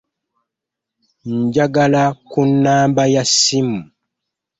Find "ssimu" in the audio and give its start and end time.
3.29-3.79